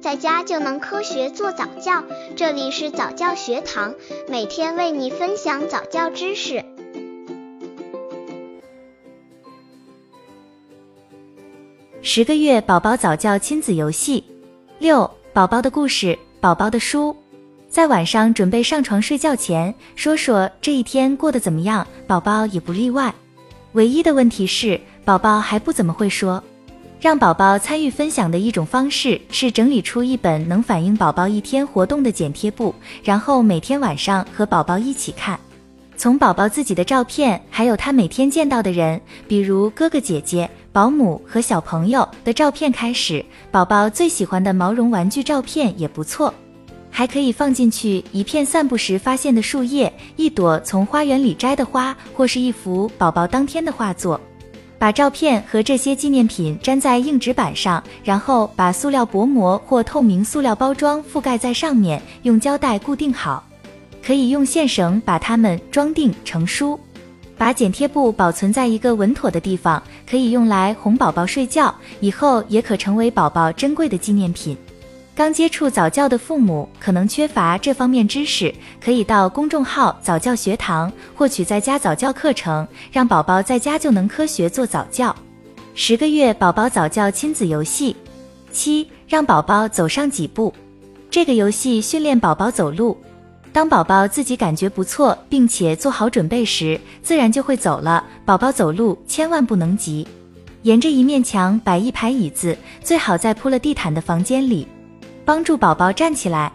[0.00, 2.02] 在家就能科学做早教。
[2.34, 3.94] 这里是早教学堂，
[4.28, 6.64] 每天为你分享早教知识。
[12.00, 14.24] 十个月宝宝早教亲子游戏
[14.78, 17.14] 六，宝宝的故事，宝宝的书。
[17.68, 23.14] 在晚上准备上床睡觉前，说说这一天过得怎么样，宝宝也不例外。
[23.72, 26.42] 唯一的问题是，宝宝还不怎么会说。
[27.00, 35.40] 让宝宝参与分享的一种方式是整理出一本能反映宝宝一天活动的剪贴簿，然后每天晚上和宝宝一起看。
[35.96, 43.24] 从宝宝自己的照片，还有他每天见到的人，比如哥哥姐姐、保姆和小朋友的照片开始。
[43.50, 46.32] 宝宝最喜欢的毛绒玩具照片也不错。
[46.90, 54.20] 还可以放进去一片散步时发现的树叶，一朵从花园里摘的花，或是一幅宝宝当天的画作。
[54.80, 63.44] 把照片和这些纪念品粘在硬纸板上，然后把塑料薄膜或透明塑料包装覆盖在上面，用胶带固定好。
[64.02, 66.80] 可以用线绳把它们装订成书。
[67.36, 74.56] 把剪贴布保存在一个稳妥的地方，可以用来哄宝宝睡觉，以后也可成为宝宝珍贵的纪念品。
[75.20, 85.14] 刚接触早教的父母可能缺乏这方面知识，可以到公众号早教学堂获取在家早教课程，让宝宝在家就能科学做早教。
[85.74, 87.94] 十个月宝宝早教亲子游戏
[88.50, 90.54] 七，让宝宝走上几步。
[91.10, 92.96] 这个游戏训练宝宝走路。
[93.52, 98.02] 当宝宝自己感觉不错，并且做好准备时，自然就会走了。
[98.24, 100.08] 宝宝走路千万不能急。
[100.62, 104.66] 沿着一面墙摆一排椅子，最好在铺了地毯的房间里。
[105.30, 106.50] 帮助宝宝站起来，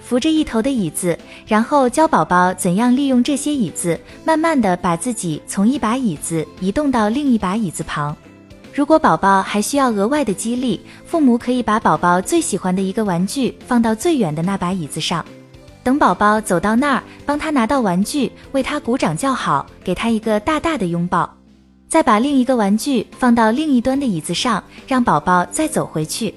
[0.00, 8.16] 扶着一头的椅子，然后教宝宝怎样利用这些椅子，慢慢的把自己从一把椅子移动到另一把椅子旁。
[8.72, 15.22] 如果宝宝还需要额外的激励，父母可以把宝宝最喜欢的一个玩具放到最远的那把椅子上，
[15.82, 21.30] 等宝宝走到那儿，帮他拿到玩具，为他鼓掌叫好，给他一个大大的拥抱，
[21.86, 26.34] 再把另一个玩具放到另一端的椅子上，让宝宝再走回去。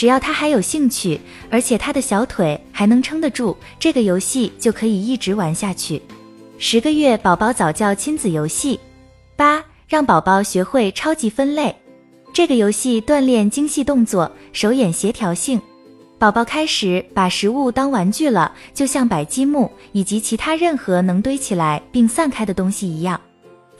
[0.00, 6.00] 只要他还有兴趣，而且他的小腿还能撑得住，这个游戏就可以一直玩下去。
[6.56, 8.80] 十个月宝宝早教亲子游戏
[9.36, 11.76] 八，让宝宝学会超级分类。
[12.32, 15.60] 这个游戏锻炼精细动作、手眼协调性。
[16.18, 23.20] 宝宝开始把食物当玩具了，就像摆积木以及其他任何能堆起来并散开的东西一样。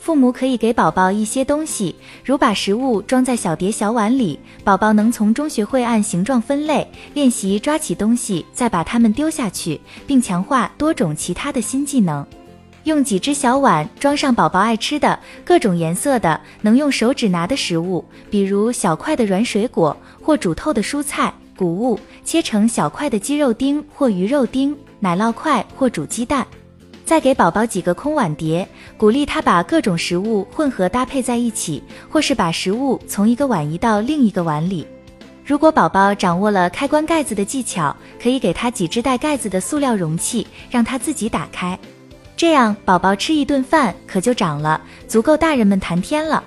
[0.01, 1.95] 父母可以给宝宝一些东西，
[2.25, 12.27] 如把食物装在小碟、小碗里，宝宝能从中学会按形状分类，练习抓起东西再把它们丢下去，并强化多种其他的新技能。
[12.85, 26.47] 用几只小碗装上宝宝爱吃的各种颜色的能用手指拿的食物，比如小块的软水果或煮透的蔬菜、谷物，切成小块的鸡肉丁或鱼肉丁，奶酪块或煮鸡蛋。
[27.11, 34.87] 再给宝宝几个空碗碟，鼓励他把各种食物混合搭配在一起，或是把食物从一个碗移到另一个碗里。
[35.45, 41.77] 如果宝宝掌握了开关盖子的技巧，可以给他几只带盖子的塑料容器，让他自己打开。
[42.37, 46.41] 这样，宝宝吃一顿饭可就长了，足够大人们谈天了。